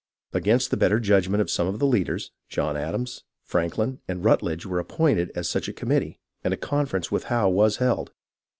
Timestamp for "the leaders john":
1.77-2.75